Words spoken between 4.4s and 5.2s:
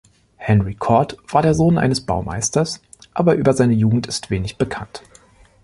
bekannt.